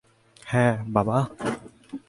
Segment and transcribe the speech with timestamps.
[0.47, 1.17] হ্যাঁ, বাবা?